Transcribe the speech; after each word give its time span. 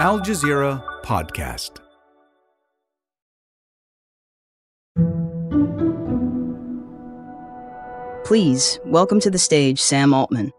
Al 0.00 0.18
Jazeera 0.18 0.82
Podcast. 1.02 1.72
Please 8.24 8.80
welcome 8.86 9.20
to 9.20 9.30
the 9.30 9.38
stage 9.38 9.78
Sam 9.78 10.14
Altman. 10.14 10.52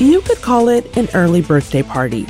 You 0.00 0.20
could 0.22 0.42
call 0.42 0.68
it 0.68 0.96
an 0.96 1.08
early 1.14 1.40
birthday 1.40 1.84
party. 1.84 2.26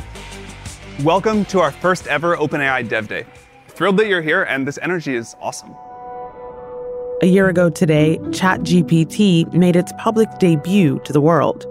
Welcome 1.02 1.46
to 1.46 1.60
our 1.60 1.70
first 1.70 2.06
ever 2.06 2.36
OpenAI 2.36 2.86
Dev 2.86 3.08
Day. 3.08 3.24
Thrilled 3.68 3.96
that 3.96 4.06
you're 4.06 4.20
here, 4.20 4.42
and 4.42 4.68
this 4.68 4.78
energy 4.82 5.16
is 5.16 5.34
awesome. 5.40 5.74
A 7.22 7.26
year 7.26 7.48
ago 7.48 7.70
today, 7.70 8.18
ChatGPT 8.24 9.50
made 9.54 9.76
its 9.76 9.94
public 9.96 10.28
debut 10.38 11.00
to 11.04 11.12
the 11.14 11.22
world. 11.22 11.64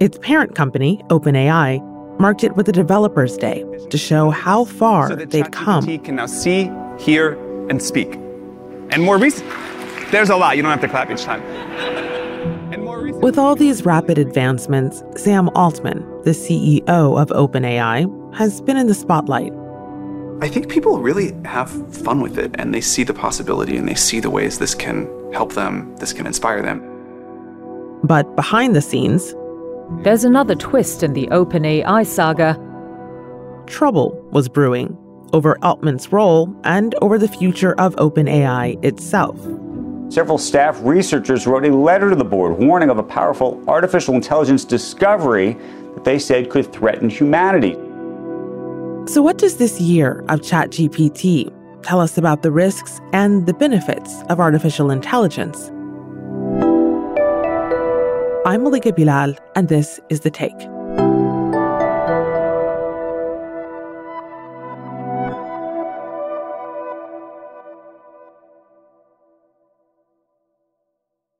Its 0.00 0.18
parent 0.22 0.54
company, 0.54 1.02
OpenAI, 1.10 1.85
marked 2.18 2.44
it 2.44 2.56
with 2.56 2.68
a 2.68 2.72
Developers 2.72 3.36
Day 3.36 3.64
to 3.90 3.98
show 3.98 4.30
how 4.30 4.64
far 4.64 5.08
so 5.08 5.16
they'd 5.16 5.28
ChatGPT 5.28 5.52
come. 5.52 5.98
can 5.98 6.16
now 6.16 6.26
see, 6.26 6.70
hear, 6.98 7.32
and 7.68 7.82
speak. 7.82 8.14
And 8.90 9.02
more 9.02 9.18
recent, 9.18 9.48
there's 10.10 10.30
a 10.30 10.36
lot. 10.36 10.56
You 10.56 10.62
don't 10.62 10.70
have 10.70 10.80
to 10.80 10.88
clap 10.88 11.10
each 11.10 11.24
time. 11.24 11.42
And 12.72 12.82
more 12.84 13.00
recent, 13.00 13.22
With 13.22 13.38
all 13.38 13.54
these 13.56 13.84
rapid 13.84 14.18
advancements, 14.18 15.02
Sam 15.16 15.48
Altman, 15.54 16.00
the 16.22 16.30
CEO 16.30 16.86
of 16.88 17.28
OpenAI, 17.28 18.34
has 18.34 18.60
been 18.60 18.76
in 18.76 18.86
the 18.86 18.94
spotlight. 18.94 19.52
I 20.42 20.48
think 20.48 20.68
people 20.68 21.00
really 21.00 21.32
have 21.44 21.70
fun 21.94 22.20
with 22.20 22.38
it 22.38 22.54
and 22.58 22.74
they 22.74 22.82
see 22.82 23.04
the 23.04 23.14
possibility 23.14 23.76
and 23.76 23.88
they 23.88 23.94
see 23.94 24.20
the 24.20 24.28
ways 24.30 24.58
this 24.58 24.74
can 24.74 25.08
help 25.32 25.54
them, 25.54 25.94
this 25.96 26.12
can 26.12 26.26
inspire 26.26 26.60
them. 26.62 26.82
But 28.04 28.36
behind 28.36 28.76
the 28.76 28.82
scenes, 28.82 29.34
There's 30.02 30.24
another 30.24 30.54
twist 30.54 31.02
in 31.02 31.12
the 31.12 31.28
OpenAI 31.28 32.06
saga. 32.06 32.60
trouble 33.66 34.20
was 34.32 34.48
brewing 34.48 34.96
over 35.32 35.56
Altman's 35.62 36.12
role 36.12 36.54
and 36.64 36.94
over 37.02 37.18
the 37.18 37.28
future 37.28 37.74
of 37.80 37.94
OpenAI 37.96 38.84
itself. 38.84 39.38
Several 40.08 40.38
staff 40.38 40.78
researchers 40.82 41.46
wrote 41.46 41.64
a 41.64 41.74
letter 41.74 42.10
to 42.10 42.16
the 42.16 42.24
board 42.24 42.58
warning 42.58 42.90
of 42.90 42.98
a 42.98 43.02
powerful 43.02 43.62
artificial 43.68 44.14
intelligence 44.14 44.64
discovery 44.64 45.56
that 45.94 46.04
they 46.04 46.18
said 46.18 46.50
could 46.50 46.72
threaten 46.72 47.08
humanity. 47.08 47.74
So, 49.12 49.22
what 49.22 49.38
does 49.38 49.56
this 49.56 49.80
year 49.80 50.24
of 50.28 50.40
ChatGPT 50.40 51.52
tell 51.82 52.00
us 52.00 52.18
about 52.18 52.42
the 52.42 52.50
risks 52.50 53.00
and 53.12 53.46
the 53.46 53.54
benefits 53.54 54.22
of 54.28 54.40
artificial 54.40 54.90
intelligence? 54.90 55.70
I'm 58.46 58.62
Malika 58.62 58.92
Bilal, 58.92 59.34
and 59.56 59.68
this 59.68 59.98
is 60.08 60.20
The 60.20 60.30
Take. 60.30 60.56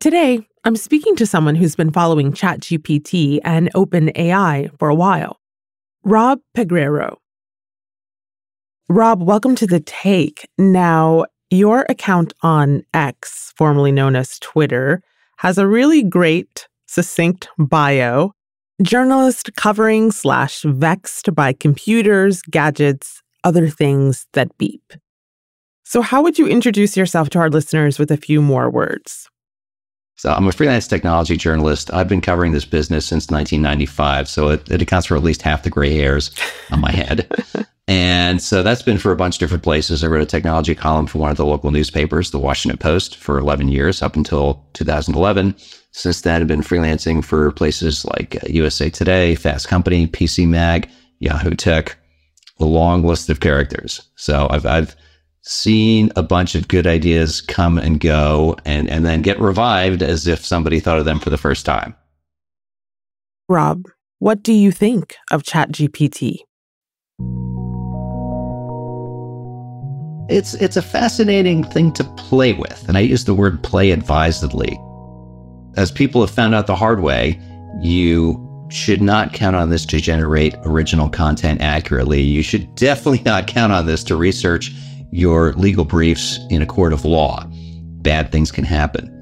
Today, 0.00 0.48
I'm 0.64 0.74
speaking 0.74 1.14
to 1.14 1.26
someone 1.26 1.54
who's 1.54 1.76
been 1.76 1.92
following 1.92 2.32
ChatGPT 2.32 3.38
and 3.44 3.72
OpenAI 3.74 4.76
for 4.76 4.88
a 4.88 4.94
while 4.96 5.38
Rob 6.02 6.40
Pegoraro. 6.56 7.18
Rob, 8.88 9.22
welcome 9.22 9.54
to 9.54 9.66
The 9.68 9.78
Take. 9.78 10.48
Now, 10.58 11.26
your 11.50 11.86
account 11.88 12.32
on 12.42 12.82
X, 12.92 13.52
formerly 13.56 13.92
known 13.92 14.16
as 14.16 14.40
Twitter, 14.40 15.04
has 15.36 15.56
a 15.56 15.68
really 15.68 16.02
great, 16.02 16.66
succinct 16.96 17.48
bio. 17.58 18.32
Journalist 18.82 19.50
covering 19.56 20.10
slash 20.10 20.62
vexed 20.62 21.34
by 21.34 21.52
computers, 21.52 22.40
gadgets, 22.42 23.22
other 23.44 23.68
things 23.68 24.26
that 24.32 24.56
beep. 24.56 24.94
So, 25.84 26.00
how 26.00 26.22
would 26.22 26.38
you 26.38 26.46
introduce 26.46 26.96
yourself 26.96 27.30
to 27.30 27.38
our 27.38 27.50
listeners 27.50 27.98
with 27.98 28.10
a 28.10 28.16
few 28.16 28.40
more 28.40 28.70
words? 28.70 29.28
So 30.18 30.32
I'm 30.32 30.48
a 30.48 30.52
freelance 30.52 30.88
technology 30.88 31.36
journalist. 31.36 31.92
I've 31.92 32.08
been 32.08 32.22
covering 32.22 32.52
this 32.52 32.64
business 32.64 33.04
since 33.04 33.30
1995, 33.30 34.30
so 34.30 34.48
it, 34.48 34.70
it 34.70 34.80
accounts 34.80 35.08
for 35.08 35.16
at 35.16 35.22
least 35.22 35.42
half 35.42 35.62
the 35.62 35.68
gray 35.68 35.94
hairs 35.94 36.30
on 36.70 36.80
my 36.80 36.90
head. 36.90 37.30
and 37.88 38.42
so 38.42 38.62
that's 38.62 38.82
been 38.82 38.98
for 38.98 39.12
a 39.12 39.16
bunch 39.16 39.36
of 39.36 39.40
different 39.40 39.62
places. 39.62 40.02
I 40.02 40.08
wrote 40.08 40.22
a 40.22 40.26
technology 40.26 40.74
column 40.74 41.06
for 41.06 41.18
one 41.18 41.30
of 41.30 41.36
the 41.36 41.46
local 41.46 41.70
newspapers, 41.70 42.32
the 42.32 42.38
Washington 42.38 42.78
Post, 42.78 43.16
for 43.16 43.38
11 43.38 43.68
years 43.68 44.02
up 44.02 44.16
until 44.16 44.64
2011. 44.72 45.54
Since 45.92 46.22
then, 46.22 46.40
I've 46.40 46.48
been 46.48 46.62
freelancing 46.62 47.24
for 47.24 47.52
places 47.52 48.04
like 48.04 48.36
uh, 48.42 48.48
USA 48.48 48.90
Today, 48.90 49.36
Fast 49.36 49.68
Company, 49.68 50.08
PC 50.08 50.48
Mag, 50.48 50.90
Yahoo 51.20 51.54
Tech, 51.54 51.96
a 52.58 52.64
long 52.64 53.04
list 53.04 53.30
of 53.30 53.40
characters. 53.40 54.02
So 54.16 54.48
I've, 54.50 54.66
I've 54.66 54.96
seen 55.42 56.10
a 56.16 56.24
bunch 56.24 56.56
of 56.56 56.66
good 56.66 56.88
ideas 56.88 57.40
come 57.40 57.78
and 57.78 58.00
go 58.00 58.56
and, 58.64 58.90
and 58.90 59.06
then 59.06 59.22
get 59.22 59.40
revived 59.40 60.02
as 60.02 60.26
if 60.26 60.44
somebody 60.44 60.80
thought 60.80 60.98
of 60.98 61.04
them 61.04 61.20
for 61.20 61.30
the 61.30 61.38
first 61.38 61.64
time. 61.64 61.94
Rob, 63.48 63.84
what 64.18 64.42
do 64.42 64.52
you 64.52 64.72
think 64.72 65.14
of 65.30 65.44
ChatGPT? 65.44 66.38
It's 70.28 70.54
it's 70.54 70.76
a 70.76 70.82
fascinating 70.82 71.62
thing 71.64 71.92
to 71.92 72.04
play 72.16 72.52
with, 72.52 72.88
and 72.88 72.96
I 72.96 73.00
use 73.00 73.24
the 73.24 73.34
word 73.34 73.62
play 73.62 73.92
advisedly. 73.92 74.78
As 75.76 75.90
people 75.90 76.20
have 76.20 76.30
found 76.30 76.54
out 76.54 76.66
the 76.66 76.74
hard 76.74 77.00
way, 77.00 77.40
you 77.80 78.42
should 78.68 79.00
not 79.00 79.32
count 79.32 79.54
on 79.54 79.70
this 79.70 79.86
to 79.86 80.00
generate 80.00 80.54
original 80.64 81.08
content 81.08 81.60
accurately. 81.60 82.20
You 82.20 82.42
should 82.42 82.74
definitely 82.74 83.22
not 83.24 83.46
count 83.46 83.72
on 83.72 83.86
this 83.86 84.02
to 84.04 84.16
research 84.16 84.72
your 85.12 85.52
legal 85.52 85.84
briefs 85.84 86.40
in 86.50 86.62
a 86.62 86.66
court 86.66 86.92
of 86.92 87.04
law. 87.04 87.44
Bad 88.02 88.32
things 88.32 88.50
can 88.50 88.64
happen. 88.64 89.12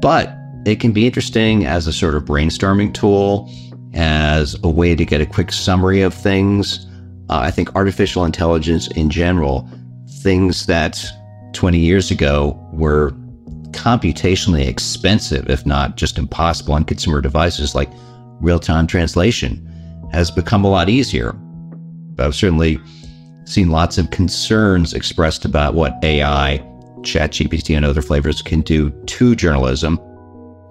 But 0.00 0.32
it 0.66 0.80
can 0.80 0.92
be 0.92 1.06
interesting 1.06 1.66
as 1.66 1.86
a 1.86 1.92
sort 1.92 2.14
of 2.14 2.24
brainstorming 2.24 2.94
tool, 2.94 3.50
as 3.94 4.56
a 4.62 4.68
way 4.68 4.94
to 4.94 5.04
get 5.04 5.20
a 5.20 5.26
quick 5.26 5.52
summary 5.52 6.02
of 6.02 6.14
things. 6.14 6.86
Uh, 7.28 7.38
I 7.38 7.50
think 7.50 7.74
artificial 7.74 8.24
intelligence 8.24 8.86
in 8.88 9.10
general, 9.10 9.68
things 10.24 10.64
that 10.66 11.04
20 11.52 11.78
years 11.78 12.10
ago 12.10 12.58
were 12.72 13.10
computationally 13.72 14.66
expensive, 14.66 15.50
if 15.50 15.66
not 15.66 15.96
just 15.96 16.18
impossible 16.18 16.72
on 16.72 16.82
consumer 16.82 17.20
devices 17.20 17.74
like 17.74 17.90
real 18.40 18.58
time 18.58 18.86
translation, 18.86 19.60
has 20.12 20.30
become 20.30 20.64
a 20.64 20.70
lot 20.70 20.88
easier. 20.88 21.36
I've 22.18 22.34
certainly 22.34 22.80
seen 23.44 23.70
lots 23.70 23.98
of 23.98 24.10
concerns 24.10 24.94
expressed 24.94 25.44
about 25.44 25.74
what 25.74 26.02
AI, 26.02 26.58
ChatGPT, 27.00 27.76
and 27.76 27.84
other 27.84 28.00
flavors 28.00 28.40
can 28.40 28.62
do 28.62 28.90
to 28.90 29.36
journalism, 29.36 30.00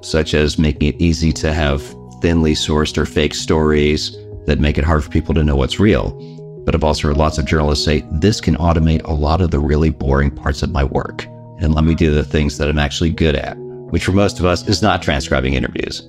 such 0.01 0.33
as 0.33 0.57
making 0.57 0.89
it 0.89 0.99
easy 0.99 1.31
to 1.33 1.53
have 1.53 1.83
thinly 2.21 2.55
sourced 2.55 2.97
or 2.97 3.05
fake 3.05 3.35
stories 3.35 4.17
that 4.47 4.59
make 4.59 4.79
it 4.79 4.83
hard 4.83 5.03
for 5.03 5.11
people 5.11 5.35
to 5.35 5.43
know 5.43 5.55
what's 5.55 5.79
real. 5.79 6.17
But 6.65 6.75
I've 6.75 6.83
also 6.83 7.07
heard 7.07 7.17
lots 7.17 7.37
of 7.37 7.45
journalists 7.45 7.83
say 7.83 8.05
this 8.11 8.39
can 8.39 8.55
automate 8.55 9.03
a 9.03 9.13
lot 9.13 9.41
of 9.41 9.51
the 9.51 9.59
really 9.59 9.89
boring 9.89 10.31
parts 10.31 10.61
of 10.63 10.71
my 10.71 10.83
work 10.83 11.25
and 11.59 11.73
let 11.73 11.83
me 11.83 11.95
do 11.95 12.13
the 12.13 12.23
things 12.23 12.57
that 12.57 12.69
I'm 12.69 12.79
actually 12.79 13.11
good 13.11 13.35
at, 13.35 13.57
which 13.57 14.05
for 14.05 14.11
most 14.11 14.39
of 14.39 14.45
us 14.45 14.67
is 14.67 14.81
not 14.81 15.01
transcribing 15.01 15.53
interviews. 15.53 16.07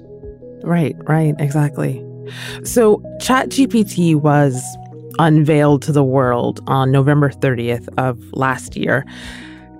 Right, 0.62 0.96
right, 1.08 1.34
exactly. 1.38 2.04
So, 2.64 2.98
ChatGPT 3.20 4.16
was 4.16 4.62
unveiled 5.18 5.82
to 5.82 5.92
the 5.92 6.02
world 6.02 6.60
on 6.66 6.90
November 6.90 7.30
30th 7.30 7.88
of 7.98 8.18
last 8.32 8.76
year. 8.76 9.04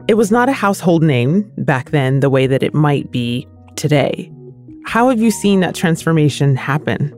It 0.06 0.14
was 0.14 0.30
not 0.30 0.48
a 0.48 0.52
household 0.52 1.02
name 1.02 1.50
back 1.58 1.90
then 1.90 2.20
the 2.20 2.30
way 2.30 2.46
that 2.46 2.62
it 2.62 2.74
might 2.74 3.10
be 3.10 3.48
today. 3.76 4.30
How 4.84 5.08
have 5.08 5.20
you 5.20 5.30
seen 5.30 5.60
that 5.60 5.74
transformation 5.74 6.56
happen? 6.56 7.12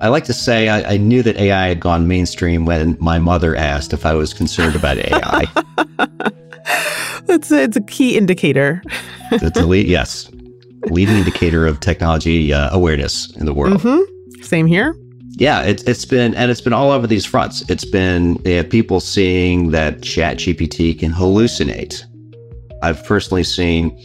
I 0.00 0.08
like 0.08 0.24
to 0.24 0.32
say 0.32 0.68
I, 0.68 0.94
I 0.94 0.96
knew 0.96 1.22
that 1.22 1.36
AI 1.36 1.68
had 1.68 1.80
gone 1.80 2.08
mainstream 2.08 2.64
when 2.64 2.96
my 3.00 3.18
mother 3.18 3.54
asked 3.54 3.92
if 3.92 4.06
I 4.06 4.14
was 4.14 4.32
concerned 4.32 4.74
about 4.74 4.96
AI. 4.96 5.44
it's, 7.28 7.50
a, 7.50 7.62
it's 7.62 7.76
a 7.76 7.82
key 7.82 8.16
indicator. 8.16 8.82
it's 9.32 9.58
a 9.58 9.66
lead, 9.66 9.86
yes, 9.88 10.30
leading 10.84 11.16
indicator 11.16 11.66
of 11.66 11.80
technology 11.80 12.52
uh, 12.52 12.74
awareness 12.74 13.34
in 13.36 13.44
the 13.44 13.52
world. 13.52 13.78
Mm-hmm. 13.78 14.42
Same 14.42 14.66
here. 14.66 14.96
Yeah, 15.32 15.62
it's 15.62 15.82
it's 15.84 16.04
been 16.04 16.34
and 16.34 16.50
it's 16.50 16.60
been 16.60 16.72
all 16.72 16.90
over 16.90 17.06
these 17.06 17.24
fronts. 17.24 17.68
It's 17.70 17.84
been 17.84 18.36
uh, 18.46 18.64
people 18.68 19.00
seeing 19.00 19.70
that 19.70 20.00
ChatGPT 20.00 20.98
can 20.98 21.12
hallucinate. 21.12 22.02
I've 22.82 23.04
personally 23.04 23.44
seen 23.44 23.96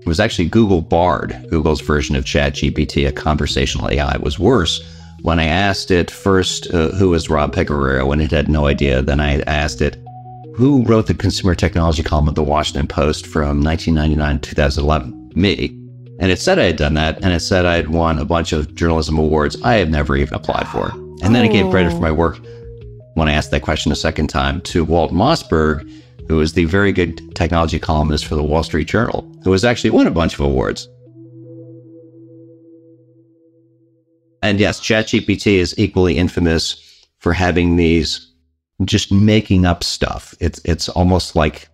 it 0.00 0.06
was 0.06 0.20
actually 0.20 0.48
Google 0.48 0.82
Bard, 0.82 1.46
Google's 1.50 1.80
version 1.80 2.16
of 2.16 2.24
ChatGPT, 2.24 3.06
a 3.06 3.12
conversational 3.12 3.90
AI, 3.90 4.16
was 4.18 4.38
worse. 4.38 4.80
When 5.26 5.40
I 5.40 5.46
asked 5.46 5.90
it 5.90 6.08
first, 6.08 6.72
uh, 6.72 6.90
who 6.90 7.12
is 7.12 7.28
Rob 7.28 7.52
Pegoraro, 7.52 8.12
and 8.12 8.22
it 8.22 8.30
had 8.30 8.48
no 8.48 8.68
idea. 8.68 9.02
Then 9.02 9.18
I 9.18 9.40
asked 9.40 9.82
it, 9.82 9.96
who 10.54 10.84
wrote 10.84 11.08
the 11.08 11.14
consumer 11.14 11.56
technology 11.56 12.04
column 12.04 12.28
at 12.28 12.36
the 12.36 12.44
Washington 12.44 12.86
Post 12.86 13.26
from 13.26 13.60
1999 13.60 14.38
to 14.38 14.50
2011? 14.50 15.32
Me. 15.34 15.76
And 16.20 16.30
it 16.30 16.38
said 16.38 16.60
I 16.60 16.66
had 16.66 16.76
done 16.76 16.94
that, 16.94 17.18
and 17.24 17.32
it 17.32 17.40
said 17.40 17.66
I 17.66 17.74
had 17.74 17.88
won 17.88 18.20
a 18.20 18.24
bunch 18.24 18.52
of 18.52 18.72
journalism 18.76 19.18
awards 19.18 19.60
I 19.64 19.74
had 19.74 19.90
never 19.90 20.14
even 20.14 20.32
applied 20.32 20.68
for. 20.68 20.90
And 21.24 21.34
then 21.34 21.44
it 21.44 21.50
gave 21.50 21.72
credit 21.72 21.90
for 21.90 21.96
Oh. 21.96 22.02
my 22.02 22.12
work 22.12 22.38
when 23.14 23.28
I 23.28 23.32
asked 23.32 23.50
that 23.50 23.62
question 23.62 23.90
a 23.90 23.96
second 23.96 24.28
time 24.28 24.60
to 24.60 24.84
Walt 24.84 25.12
Mossberg, 25.12 25.90
who 26.28 26.40
is 26.40 26.52
the 26.52 26.66
very 26.66 26.92
good 26.92 27.34
technology 27.34 27.80
columnist 27.80 28.26
for 28.26 28.36
the 28.36 28.44
Wall 28.44 28.62
Street 28.62 28.86
Journal, 28.86 29.28
who 29.42 29.50
has 29.50 29.64
actually 29.64 29.90
won 29.90 30.06
a 30.06 30.12
bunch 30.12 30.34
of 30.34 30.40
awards. 30.40 30.88
And 34.46 34.60
yes, 34.60 34.80
ChatGPT 34.80 35.54
is 35.56 35.74
equally 35.78 36.16
infamous 36.16 37.06
for 37.18 37.32
having 37.32 37.76
these 37.76 38.32
just 38.84 39.10
making 39.10 39.64
up 39.66 39.82
stuff. 39.82 40.34
It's 40.40 40.60
it's 40.64 40.88
almost 40.88 41.34
like 41.34 41.68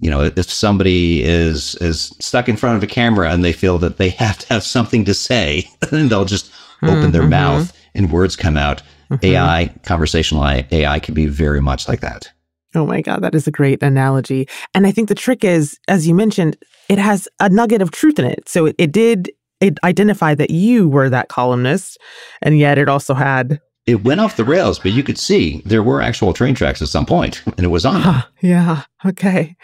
you 0.00 0.10
know 0.10 0.22
if 0.24 0.50
somebody 0.50 1.22
is 1.22 1.74
is 1.76 2.14
stuck 2.20 2.48
in 2.48 2.56
front 2.56 2.76
of 2.76 2.82
a 2.82 2.86
camera 2.86 3.30
and 3.32 3.44
they 3.44 3.52
feel 3.52 3.78
that 3.78 3.96
they 3.96 4.08
have 4.24 4.38
to 4.38 4.48
have 4.48 4.62
something 4.62 5.04
to 5.06 5.14
say, 5.14 5.68
then 5.90 6.08
they'll 6.08 6.24
just 6.24 6.52
open 6.82 7.12
their 7.12 7.22
Mhm. 7.22 7.30
mouth 7.30 7.72
and 7.94 8.12
words 8.12 8.36
come 8.36 8.56
out. 8.56 8.82
Mhm. 9.10 9.24
AI, 9.24 9.74
conversational 9.84 10.44
AI, 10.46 10.98
can 11.00 11.14
be 11.14 11.26
very 11.26 11.60
much 11.60 11.88
like 11.88 12.00
that. 12.00 12.30
Oh 12.74 12.84
my 12.86 13.00
God, 13.00 13.22
that 13.22 13.34
is 13.34 13.46
a 13.46 13.50
great 13.50 13.82
analogy. 13.82 14.46
And 14.74 14.86
I 14.86 14.92
think 14.92 15.08
the 15.08 15.14
trick 15.14 15.42
is, 15.42 15.78
as 15.88 16.06
you 16.06 16.14
mentioned, 16.14 16.56
it 16.90 16.98
has 16.98 17.26
a 17.40 17.48
nugget 17.48 17.80
of 17.80 17.90
truth 17.90 18.18
in 18.18 18.26
it. 18.26 18.46
So 18.46 18.66
it, 18.66 18.74
it 18.78 18.92
did 18.92 19.30
it 19.60 19.78
identify 19.84 20.34
that 20.34 20.50
you 20.50 20.88
were 20.88 21.08
that 21.10 21.28
columnist, 21.28 21.98
and 22.42 22.58
yet 22.58 22.78
it 22.78 22.88
also 22.88 23.14
had 23.14 23.60
It 23.86 24.04
went 24.04 24.20
off 24.20 24.36
the 24.36 24.44
rails, 24.44 24.78
but 24.78 24.92
you 24.92 25.02
could 25.02 25.18
see 25.18 25.62
there 25.64 25.82
were 25.82 26.02
actual 26.02 26.32
train 26.34 26.54
tracks 26.54 26.82
at 26.82 26.88
some 26.88 27.06
point, 27.06 27.42
and 27.46 27.60
it 27.64 27.68
was 27.68 27.84
on. 27.86 28.00
Huh, 28.02 28.22
yeah. 28.42 28.82
Okay. 29.06 29.56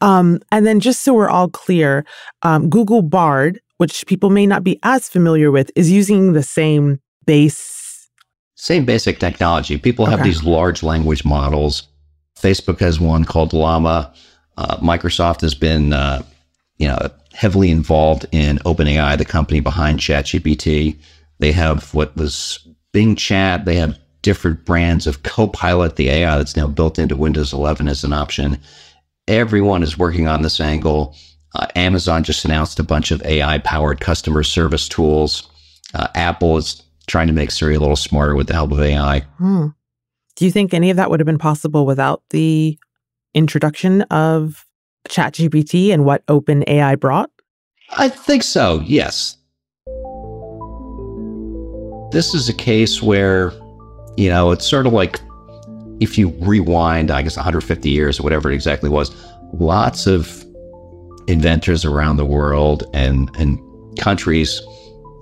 Um, 0.00 0.38
and 0.52 0.64
then 0.66 0.78
just 0.80 1.02
so 1.02 1.12
we're 1.14 1.28
all 1.28 1.48
clear, 1.48 2.04
um, 2.42 2.70
Google 2.70 3.02
Bard, 3.02 3.60
which 3.78 4.06
people 4.06 4.30
may 4.30 4.46
not 4.46 4.62
be 4.62 4.78
as 4.84 5.08
familiar 5.08 5.50
with, 5.50 5.70
is 5.74 5.90
using 5.90 6.32
the 6.32 6.42
same 6.44 7.00
base. 7.26 8.08
Same 8.54 8.84
basic 8.84 9.18
technology. 9.18 9.76
People 9.78 10.06
have 10.06 10.20
Okay. 10.20 10.28
these 10.28 10.44
large 10.44 10.84
language 10.84 11.24
models. 11.24 11.82
Facebook 12.40 12.78
has 12.78 13.00
one 13.00 13.24
called 13.24 13.52
Llama. 13.52 14.12
Uh, 14.56 14.76
Microsoft 14.76 15.40
has 15.40 15.54
been, 15.54 15.92
uh, 15.92 16.22
you 16.78 16.86
know, 16.86 16.98
heavily 17.34 17.70
involved 17.70 18.26
in 18.32 18.58
OpenAI, 18.58 19.16
the 19.18 19.24
company 19.24 19.60
behind 19.60 19.98
ChatGPT. 19.98 20.96
They 21.38 21.52
have 21.52 21.92
what 21.94 22.16
was 22.16 22.66
Bing 22.92 23.16
Chat. 23.16 23.64
They 23.64 23.76
have 23.76 23.98
different 24.22 24.64
brands 24.64 25.06
of 25.06 25.22
Copilot, 25.22 25.96
the 25.96 26.08
AI 26.08 26.38
that's 26.38 26.56
now 26.56 26.68
built 26.68 26.98
into 26.98 27.16
Windows 27.16 27.52
11 27.52 27.88
as 27.88 28.04
an 28.04 28.12
option. 28.12 28.58
Everyone 29.28 29.82
is 29.82 29.98
working 29.98 30.28
on 30.28 30.42
this 30.42 30.60
angle. 30.60 31.16
Uh, 31.54 31.66
Amazon 31.76 32.22
just 32.22 32.44
announced 32.44 32.78
a 32.78 32.84
bunch 32.84 33.10
of 33.10 33.22
AI 33.24 33.58
powered 33.58 34.00
customer 34.00 34.42
service 34.42 34.88
tools. 34.88 35.48
Uh, 35.94 36.08
Apple 36.14 36.56
is 36.56 36.82
trying 37.06 37.26
to 37.26 37.32
make 37.32 37.50
Siri 37.50 37.74
a 37.74 37.80
little 37.80 37.96
smarter 37.96 38.34
with 38.34 38.46
the 38.46 38.54
help 38.54 38.72
of 38.72 38.80
AI. 38.80 39.20
Hmm. 39.38 39.68
Do 40.36 40.44
you 40.44 40.50
think 40.50 40.72
any 40.72 40.90
of 40.90 40.96
that 40.96 41.10
would 41.10 41.20
have 41.20 41.26
been 41.26 41.38
possible 41.38 41.84
without 41.84 42.22
the 42.30 42.78
introduction 43.34 44.02
of 44.02 44.64
ChatGPT 45.08 45.92
and 45.92 46.04
what 46.04 46.24
OpenAI 46.26 46.98
brought? 46.98 47.30
I 47.96 48.08
think 48.08 48.42
so, 48.42 48.80
yes. 48.84 49.36
This 52.12 52.34
is 52.34 52.48
a 52.48 52.54
case 52.54 53.02
where, 53.02 53.52
you 54.16 54.28
know, 54.28 54.50
it's 54.50 54.66
sort 54.66 54.86
of 54.86 54.92
like 54.92 55.20
if 56.00 56.18
you 56.18 56.28
rewind, 56.40 57.10
I 57.10 57.22
guess, 57.22 57.36
150 57.36 57.88
years 57.88 58.18
or 58.18 58.22
whatever 58.22 58.50
it 58.50 58.54
exactly 58.54 58.90
was, 58.90 59.14
lots 59.54 60.06
of 60.06 60.44
inventors 61.28 61.84
around 61.84 62.16
the 62.16 62.24
world 62.24 62.84
and, 62.92 63.30
and 63.38 63.58
countries 63.98 64.60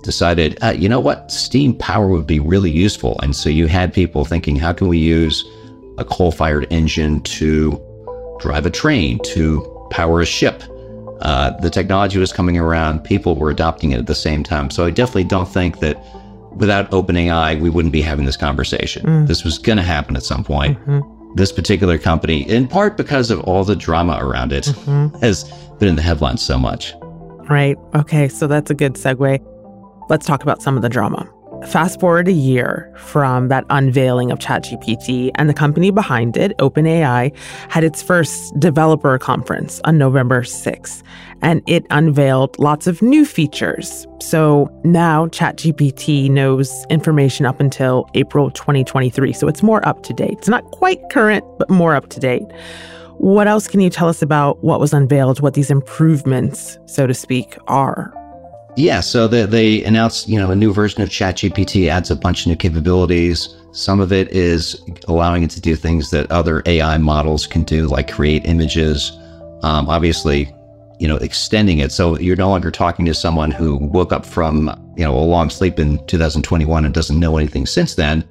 decided, 0.03 0.57
uh, 0.63 0.73
you 0.75 0.89
know 0.89 0.99
what, 0.99 1.31
steam 1.31 1.75
power 1.75 2.07
would 2.07 2.25
be 2.25 2.39
really 2.39 2.71
useful. 2.71 3.19
And 3.21 3.35
so 3.35 3.49
you 3.49 3.67
had 3.67 3.93
people 3.93 4.25
thinking, 4.25 4.55
how 4.55 4.73
can 4.73 4.87
we 4.87 4.97
use 4.97 5.45
a 5.97 6.05
coal 6.05 6.31
fired 6.31 6.65
engine 6.71 7.21
to 7.21 7.79
drive 8.41 8.65
a 8.65 8.69
train, 8.69 9.19
to 9.25 9.87
power 9.91 10.19
a 10.21 10.25
ship? 10.25 10.63
Uh, 11.21 11.51
the 11.61 11.69
technology 11.69 12.17
was 12.17 12.33
coming 12.33 12.57
around, 12.57 13.03
people 13.03 13.35
were 13.35 13.51
adopting 13.51 13.91
it 13.91 13.99
at 13.99 14.07
the 14.07 14.15
same 14.15 14.43
time. 14.43 14.69
So 14.71 14.85
I 14.85 14.89
definitely 14.89 15.25
don't 15.25 15.47
think 15.47 15.79
that 15.79 16.03
without 16.55 16.89
OpenAI, 16.91 17.61
we 17.61 17.69
wouldn't 17.69 17.93
be 17.93 18.01
having 18.01 18.25
this 18.25 18.35
conversation. 18.37 19.05
Mm. 19.05 19.27
This 19.27 19.43
was 19.43 19.57
going 19.57 19.77
to 19.77 19.83
happen 19.83 20.15
at 20.15 20.23
some 20.23 20.43
point. 20.43 20.77
Mhm. 20.85 21.01
This 21.35 21.51
particular 21.51 21.97
company, 21.97 22.41
in 22.49 22.67
part 22.67 22.97
because 22.97 23.31
of 23.31 23.39
all 23.41 23.63
the 23.63 23.75
drama 23.75 24.17
around 24.21 24.51
it, 24.51 24.65
Mhm. 24.65 25.21
has 25.21 25.45
been 25.79 25.87
in 25.87 25.95
the 25.95 26.01
headlines 26.01 26.41
so 26.41 26.57
much. 26.57 26.93
Right. 27.49 27.77
Okay. 27.95 28.27
So 28.27 28.47
that's 28.47 28.69
a 28.71 28.73
good 28.73 28.95
segue. 28.95 29.39
Let's 30.09 30.25
talk 30.25 30.43
about 30.43 30.61
some 30.61 30.75
of 30.75 30.81
the 30.81 30.89
drama. 30.89 31.27
Fast 31.67 31.99
forward 31.99 32.27
a 32.27 32.33
year 32.33 32.91
from 32.97 33.47
that 33.49 33.65
unveiling 33.69 34.31
of 34.31 34.39
ChatGPT, 34.39 35.31
and 35.35 35.47
the 35.47 35.53
company 35.53 35.91
behind 35.91 36.35
it, 36.35 36.57
OpenAI, 36.57 37.35
had 37.69 37.83
its 37.83 38.01
first 38.01 38.57
developer 38.59 39.17
conference 39.19 39.79
on 39.85 39.97
November 39.97 40.41
6th, 40.41 41.03
and 41.41 41.61
it 41.67 41.85
unveiled 41.91 42.57
lots 42.57 42.87
of 42.87 43.01
new 43.01 43.25
features. 43.25 44.07
So 44.21 44.69
now 44.83 45.27
ChatGPT 45.27 46.29
knows 46.29 46.85
information 46.89 47.45
up 47.45 47.59
until 47.59 48.09
April 48.15 48.49
2023. 48.49 49.31
So 49.31 49.47
it's 49.47 49.61
more 49.61 49.87
up 49.87 50.01
to 50.03 50.13
date. 50.13 50.39
It's 50.39 50.49
not 50.49 50.65
quite 50.71 50.99
current, 51.11 51.45
but 51.59 51.69
more 51.69 51.95
up 51.95 52.09
to 52.09 52.19
date. 52.19 52.45
What 53.17 53.47
else 53.47 53.67
can 53.67 53.81
you 53.81 53.91
tell 53.91 54.09
us 54.09 54.23
about 54.23 54.63
what 54.63 54.79
was 54.79 54.93
unveiled, 54.93 55.41
what 55.41 55.53
these 55.53 55.69
improvements, 55.69 56.79
so 56.87 57.05
to 57.05 57.13
speak, 57.13 57.55
are? 57.67 58.11
Yeah, 58.77 59.01
so 59.01 59.27
they, 59.27 59.45
they 59.45 59.83
announced, 59.83 60.29
you 60.29 60.39
know, 60.39 60.49
a 60.49 60.55
new 60.55 60.73
version 60.73 61.01
of 61.01 61.09
ChatGPT 61.09 61.89
adds 61.89 62.09
a 62.09 62.15
bunch 62.15 62.41
of 62.41 62.47
new 62.47 62.55
capabilities. 62.55 63.53
Some 63.73 63.99
of 63.99 64.13
it 64.13 64.29
is 64.31 64.81
allowing 65.07 65.43
it 65.43 65.49
to 65.51 65.61
do 65.61 65.75
things 65.75 66.09
that 66.11 66.31
other 66.31 66.63
AI 66.65 66.97
models 66.97 67.47
can 67.47 67.63
do, 67.63 67.87
like 67.87 68.11
create 68.11 68.45
images. 68.45 69.11
Um, 69.63 69.89
obviously, 69.89 70.53
you 70.99 71.07
know, 71.07 71.17
extending 71.17 71.79
it 71.79 71.91
so 71.91 72.17
you're 72.19 72.35
no 72.35 72.49
longer 72.49 72.71
talking 72.71 73.05
to 73.05 73.13
someone 73.13 73.51
who 73.51 73.75
woke 73.77 74.13
up 74.13 74.25
from, 74.25 74.69
you 74.95 75.03
know, 75.03 75.17
a 75.17 75.19
long 75.19 75.49
sleep 75.49 75.77
in 75.77 76.05
2021 76.07 76.85
and 76.85 76.93
doesn't 76.93 77.19
know 77.19 77.37
anything 77.37 77.65
since 77.65 77.95
then, 77.95 78.23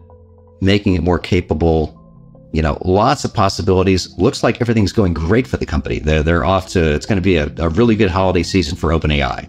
making 0.62 0.94
it 0.94 1.02
more 1.02 1.18
capable. 1.18 1.96
You 2.52 2.62
know, 2.62 2.78
lots 2.84 3.24
of 3.24 3.34
possibilities. 3.34 4.16
Looks 4.18 4.42
like 4.42 4.60
everything's 4.60 4.92
going 4.92 5.14
great 5.14 5.46
for 5.46 5.58
the 5.58 5.66
company. 5.66 5.98
They're 5.98 6.22
they're 6.22 6.44
off 6.44 6.68
to. 6.70 6.94
It's 6.94 7.06
going 7.06 7.18
to 7.18 7.22
be 7.22 7.36
a, 7.36 7.52
a 7.58 7.68
really 7.68 7.94
good 7.94 8.10
holiday 8.10 8.42
season 8.42 8.76
for 8.76 8.90
OpenAI. 8.90 9.48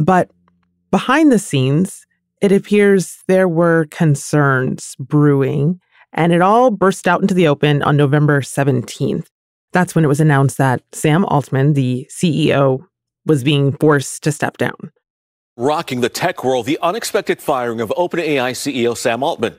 But 0.00 0.30
behind 0.90 1.30
the 1.30 1.38
scenes, 1.38 2.06
it 2.40 2.52
appears 2.52 3.18
there 3.28 3.46
were 3.46 3.86
concerns 3.90 4.96
brewing, 4.98 5.78
and 6.14 6.32
it 6.32 6.40
all 6.40 6.70
burst 6.70 7.06
out 7.06 7.20
into 7.20 7.34
the 7.34 7.46
open 7.46 7.82
on 7.82 7.98
November 7.98 8.40
17th. 8.40 9.26
That's 9.72 9.94
when 9.94 10.04
it 10.04 10.08
was 10.08 10.20
announced 10.20 10.56
that 10.56 10.82
Sam 10.92 11.26
Altman, 11.26 11.74
the 11.74 12.08
CEO, 12.10 12.86
was 13.26 13.44
being 13.44 13.72
forced 13.72 14.22
to 14.24 14.32
step 14.32 14.56
down. 14.56 14.90
Rocking 15.58 16.00
the 16.00 16.08
tech 16.08 16.42
world, 16.42 16.64
the 16.64 16.78
unexpected 16.80 17.42
firing 17.42 17.82
of 17.82 17.90
OpenAI 17.90 18.52
CEO 18.52 18.96
Sam 18.96 19.22
Altman. 19.22 19.54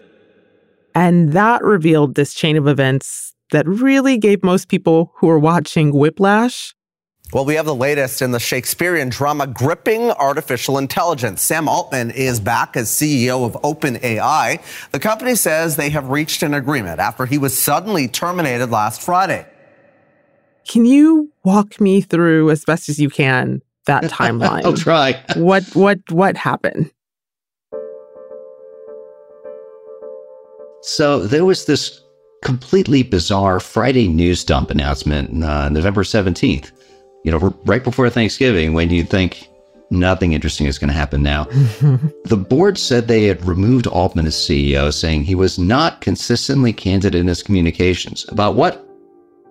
And 0.95 1.33
that 1.33 1.63
revealed 1.63 2.15
this 2.15 2.33
chain 2.33 2.57
of 2.57 2.67
events 2.67 3.36
that 3.51 3.67
really 3.67 4.17
gave 4.17 4.43
most 4.43 4.69
people 4.69 5.13
who 5.17 5.27
were 5.27 5.39
watching 5.39 5.93
whiplash. 5.93 6.74
Well, 7.33 7.45
we 7.45 7.55
have 7.55 7.65
the 7.65 7.73
latest 7.73 8.21
in 8.21 8.31
the 8.31 8.41
Shakespearean 8.41 9.07
drama 9.07 9.47
Gripping 9.47 10.11
Artificial 10.11 10.77
Intelligence. 10.77 11.41
Sam 11.41 11.69
Altman 11.69 12.11
is 12.11 12.41
back 12.41 12.75
as 12.75 12.89
CEO 12.89 13.45
of 13.45 13.53
OpenAI. 13.61 14.61
The 14.91 15.00
company 15.00 15.35
says 15.35 15.77
they 15.77 15.91
have 15.91 16.09
reached 16.09 16.43
an 16.43 16.53
agreement 16.53 17.00
after 17.00 17.25
he 17.25 17.38
was 17.38 17.57
suddenly 17.57 18.09
terminated 18.09 18.69
last 18.69 19.01
Friday. 19.01 19.45
Can 20.67 20.85
you 20.85 21.31
walk 21.45 21.79
me 21.79 22.01
through 22.01 22.50
as 22.51 22.65
best 22.65 22.89
as 22.89 23.00
you 23.00 23.09
can 23.09 23.61
that 23.85 24.03
timeline? 24.11 24.65
I'll 24.65 24.73
try. 24.73 25.23
what 25.38 25.63
what 25.73 26.00
what 26.09 26.35
happened? 26.35 26.91
So 30.81 31.19
there 31.19 31.45
was 31.45 31.65
this 31.65 32.01
completely 32.43 33.03
bizarre 33.03 33.61
Friday 33.61 34.09
news 34.09 34.43
dump 34.43 34.69
announcement, 34.69 35.43
uh, 35.45 35.69
November 35.69 36.03
17th. 36.03 36.71
You 37.23 37.31
know, 37.31 37.55
right 37.65 37.83
before 37.83 38.09
Thanksgiving, 38.09 38.73
when 38.73 38.89
you 38.89 39.03
think 39.03 39.47
nothing 39.91 40.33
interesting 40.33 40.65
is 40.65 40.79
going 40.79 40.87
to 40.87 40.93
happen 40.93 41.21
now. 41.21 41.43
the 42.25 42.45
board 42.49 42.77
said 42.77 43.07
they 43.07 43.25
had 43.25 43.45
removed 43.45 43.85
Altman 43.87 44.25
as 44.25 44.35
CEO, 44.35 44.91
saying 44.91 45.23
he 45.23 45.35
was 45.35 45.59
not 45.59 46.01
consistently 46.01 46.73
candid 46.73 47.13
in 47.13 47.27
his 47.27 47.43
communications. 47.43 48.25
About 48.29 48.55
what? 48.55 48.87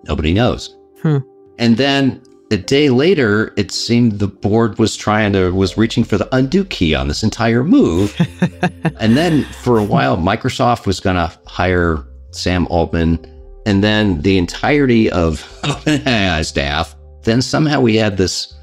Nobody 0.05 0.33
knows. 0.33 0.75
Hmm. 1.01 1.17
And 1.59 1.77
then 1.77 2.21
a 2.51 2.57
day 2.57 2.89
later, 2.89 3.53
it 3.55 3.71
seemed 3.71 4.19
the 4.19 4.27
board 4.27 4.77
was 4.79 4.97
trying 4.97 5.31
to 5.33 5.51
was 5.51 5.77
reaching 5.77 6.03
for 6.03 6.17
the 6.17 6.27
undo 6.35 6.65
key 6.65 6.93
on 6.95 7.07
this 7.07 7.23
entire 7.23 7.63
move. 7.63 8.15
and 8.99 9.15
then 9.15 9.43
for 9.43 9.77
a 9.77 9.83
while, 9.83 10.17
Microsoft 10.17 10.85
was 10.85 10.99
going 10.99 11.15
to 11.15 11.31
hire 11.45 12.03
Sam 12.31 12.67
Altman, 12.67 13.25
and 13.65 13.83
then 13.83 14.21
the 14.21 14.37
entirety 14.37 15.09
of 15.11 15.41
OpenAI 15.63 16.45
staff. 16.45 16.95
Then 17.23 17.41
somehow 17.41 17.81
we 17.81 17.95
had 17.95 18.17
this 18.17 18.53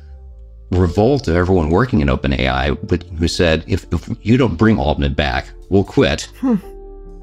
revolt 0.70 1.28
of 1.28 1.36
everyone 1.36 1.70
working 1.70 2.00
in 2.00 2.08
OpenAI, 2.08 2.78
but 2.86 3.02
who 3.18 3.28
said, 3.28 3.64
if, 3.66 3.86
if 3.92 4.10
you 4.22 4.36
don't 4.36 4.56
bring 4.56 4.78
Altman 4.78 5.14
back, 5.14 5.50
we'll 5.70 5.84
quit. 5.84 6.30
Hmm. 6.40 6.56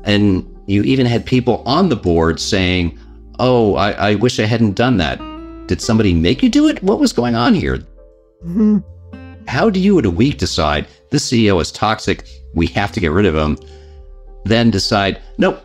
And 0.04 0.52
you 0.68 0.84
even 0.84 1.06
had 1.06 1.26
people 1.26 1.64
on 1.66 1.90
the 1.90 1.96
board 1.96 2.40
saying, 2.40 2.98
oh, 3.40 3.76
I, 3.76 3.92
I 3.92 4.16
wish 4.16 4.40
I 4.40 4.46
hadn't 4.46 4.74
done 4.74 4.98
that. 4.98 5.20
Did 5.68 5.82
somebody 5.82 6.14
make 6.14 6.44
you 6.44 6.50
do 6.50 6.68
it? 6.68 6.82
What 6.84 7.00
was 7.00 7.14
going 7.14 7.36
on 7.36 7.54
here? 7.54 7.78
Hmm. 8.44 8.80
How 9.48 9.70
do 9.70 9.80
you 9.80 10.00
in 10.00 10.06
a 10.06 10.10
week 10.10 10.38
decide 10.38 10.88
this 11.12 11.30
CEO 11.30 11.62
is 11.62 11.72
toxic? 11.72 12.28
We 12.54 12.68
have 12.68 12.92
to 12.94 13.00
get 13.00 13.12
rid 13.12 13.26
of 13.26 13.36
him. 13.36 13.58
Then 14.44 14.72
decide, 14.72 15.22
nope, 15.38 15.62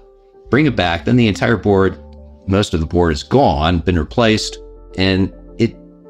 bring 0.51 0.67
it 0.67 0.77
back. 0.77 1.05
Then 1.05 1.17
the 1.17 1.29
entire 1.29 1.57
board, 1.57 1.99
most 2.47 2.75
of 2.75 2.81
the 2.81 2.87
board 2.87 3.13
is 3.13 3.23
gone, 3.23 3.79
been 3.79 3.99
replaced. 3.99 4.59
And 4.97 5.33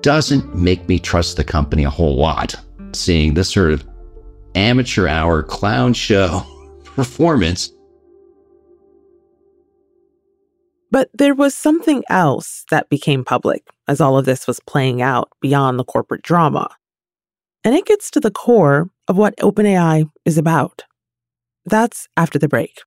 doesn't 0.02 0.54
make 0.54 0.88
me 0.88 0.99
trust 0.99 1.37
the 1.37 1.45
company 1.45 1.85
a 1.85 1.90
whole 1.90 2.16
lot. 2.16 2.54
Seeing 2.92 3.35
this 3.35 3.50
sort 3.50 3.73
of 3.73 3.87
amateur 4.54 5.07
hour 5.07 5.42
clown 5.42 5.92
show 5.92 6.42
performance. 6.85 7.71
But 10.90 11.09
there 11.14 11.35
was 11.35 11.54
something 11.54 12.02
else 12.11 12.64
that 12.71 12.88
became 12.88 13.25
public 13.25 13.62
as 13.87 14.00
all 14.00 14.19
of 14.19 14.25
this 14.25 14.47
was 14.47 14.61
playing 14.61 15.02
out 15.02 15.30
beyond 15.40 15.78
the 15.78 15.85
corporate 15.85 16.23
drama. 16.23 16.69
And 17.62 17.75
it 17.75 17.87
gets 17.87 18.11
to 18.12 18.21
the 18.21 18.30
core 18.30 18.90
of 19.07 19.16
what 19.16 19.37
OpenAI 19.37 20.11
is 20.25 20.38
about. 20.38 20.85
That's 21.64 22.09
after 22.16 22.38
the 22.38 22.49
break. 22.49 22.80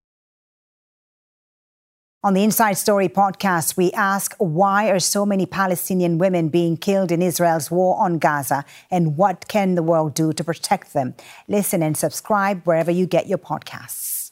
On 2.25 2.33
the 2.33 2.43
Inside 2.45 2.77
Story 2.77 3.09
podcast, 3.09 3.75
we 3.75 3.91
ask 3.91 4.33
why 4.37 4.89
are 4.89 4.99
so 4.99 5.25
many 5.25 5.45
Palestinian 5.45 6.17
women 6.17 6.47
being 6.47 6.77
killed 6.77 7.11
in 7.11 7.21
Israel's 7.21 7.69
war 7.69 7.99
on 7.99 8.17
Gaza 8.17 8.63
and 8.89 9.17
what 9.17 9.49
can 9.49 9.75
the 9.75 9.83
world 9.83 10.13
do 10.13 10.31
to 10.31 10.41
protect 10.41 10.93
them? 10.93 11.15
Listen 11.49 11.83
and 11.83 11.97
subscribe 11.97 12.61
wherever 12.63 12.89
you 12.89 13.05
get 13.05 13.27
your 13.27 13.39
podcasts. 13.39 14.31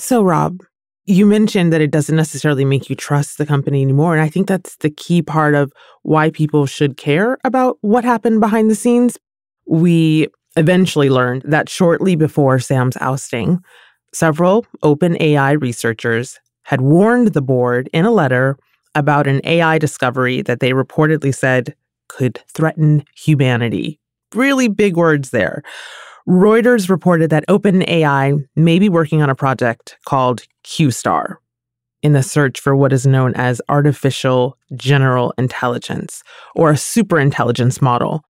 So, 0.00 0.24
Rob, 0.24 0.64
you 1.04 1.26
mentioned 1.26 1.72
that 1.72 1.80
it 1.80 1.92
doesn't 1.92 2.16
necessarily 2.16 2.64
make 2.64 2.90
you 2.90 2.96
trust 2.96 3.38
the 3.38 3.46
company 3.46 3.82
anymore. 3.82 4.14
And 4.14 4.22
I 4.22 4.28
think 4.28 4.48
that's 4.48 4.78
the 4.78 4.90
key 4.90 5.22
part 5.22 5.54
of 5.54 5.72
why 6.02 6.30
people 6.30 6.66
should 6.66 6.96
care 6.96 7.38
about 7.44 7.78
what 7.82 8.02
happened 8.02 8.40
behind 8.40 8.68
the 8.68 8.74
scenes. 8.74 9.16
We 9.64 10.26
eventually 10.56 11.10
learned 11.10 11.42
that 11.44 11.68
shortly 11.68 12.16
before 12.16 12.58
Sam's 12.58 12.96
ousting, 12.98 13.62
several 14.12 14.66
OpenAI 14.82 15.60
researchers 15.60 16.38
had 16.64 16.80
warned 16.80 17.28
the 17.28 17.42
board 17.42 17.88
in 17.92 18.04
a 18.04 18.10
letter 18.10 18.58
about 18.94 19.26
an 19.26 19.40
AI 19.44 19.78
discovery 19.78 20.42
that 20.42 20.60
they 20.60 20.72
reportedly 20.72 21.34
said 21.34 21.74
could 22.08 22.40
threaten 22.52 23.04
humanity. 23.14 24.00
Really 24.34 24.68
big 24.68 24.96
words 24.96 25.30
there. 25.30 25.62
Reuters 26.28 26.88
reported 26.88 27.30
that 27.30 27.46
OpenAI 27.48 28.44
may 28.56 28.78
be 28.78 28.88
working 28.88 29.22
on 29.22 29.30
a 29.30 29.34
project 29.34 29.96
called 30.06 30.42
QStar 30.64 31.36
in 32.02 32.12
the 32.12 32.22
search 32.22 32.58
for 32.60 32.74
what 32.74 32.92
is 32.92 33.06
known 33.06 33.32
as 33.34 33.62
artificial 33.68 34.58
general 34.74 35.32
intelligence 35.38 36.22
or 36.54 36.70
a 36.70 36.74
superintelligence 36.74 37.80
model. 37.80 38.24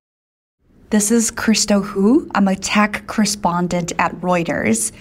This 0.92 1.10
is 1.10 1.32
Crystal 1.32 1.82
Hu. 1.82 2.30
I'm 2.36 2.48
a 2.48 2.56
tech 2.56 3.08
correspondent 3.08 3.92
at 3.98 4.14
Reuters. 4.22 4.92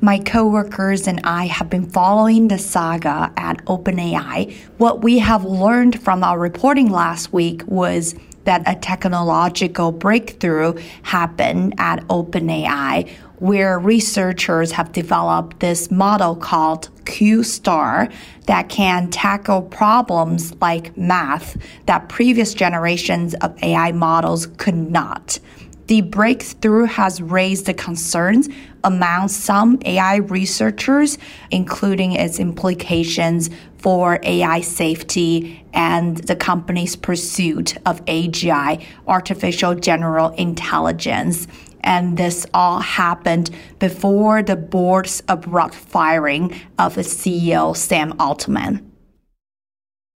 My 0.00 0.20
coworkers 0.20 1.08
and 1.08 1.20
I 1.24 1.46
have 1.46 1.68
been 1.68 1.90
following 1.90 2.46
the 2.46 2.58
saga 2.58 3.32
at 3.36 3.56
OpenAI. 3.64 4.54
What 4.78 5.02
we 5.02 5.18
have 5.18 5.44
learned 5.44 6.00
from 6.00 6.22
our 6.22 6.38
reporting 6.38 6.92
last 6.92 7.32
week 7.32 7.64
was 7.66 8.14
that 8.44 8.62
a 8.66 8.76
technological 8.76 9.90
breakthrough 9.90 10.80
happened 11.02 11.74
at 11.78 12.06
OpenAI 12.06 13.10
where 13.42 13.76
researchers 13.76 14.70
have 14.70 14.92
developed 14.92 15.58
this 15.58 15.90
model 15.90 16.36
called 16.36 16.88
QStar 17.06 18.12
that 18.46 18.68
can 18.68 19.10
tackle 19.10 19.62
problems 19.62 20.54
like 20.60 20.96
math 20.96 21.56
that 21.86 22.08
previous 22.08 22.54
generations 22.54 23.34
of 23.34 23.60
AI 23.60 23.90
models 23.90 24.46
could 24.58 24.76
not. 24.76 25.40
The 25.88 26.02
breakthrough 26.02 26.84
has 26.84 27.20
raised 27.20 27.66
the 27.66 27.74
concerns 27.74 28.48
among 28.84 29.26
some 29.26 29.80
AI 29.84 30.16
researchers, 30.18 31.18
including 31.50 32.12
its 32.12 32.38
implications 32.38 33.50
for 33.78 34.20
AI 34.22 34.60
safety 34.60 35.64
and 35.74 36.18
the 36.18 36.36
company's 36.36 36.94
pursuit 36.94 37.76
of 37.84 38.04
AGI, 38.04 38.84
artificial 39.08 39.74
general 39.74 40.28
intelligence. 40.30 41.48
And 41.84 42.16
this 42.16 42.46
all 42.54 42.80
happened 42.80 43.50
before 43.78 44.42
the 44.42 44.56
board's 44.56 45.22
abrupt 45.28 45.74
firing 45.74 46.52
of 46.78 46.96
CEO, 46.96 47.76
Sam 47.76 48.14
Altman. 48.20 48.88